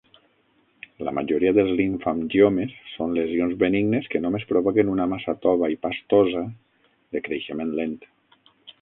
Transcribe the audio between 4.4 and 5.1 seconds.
provoquen una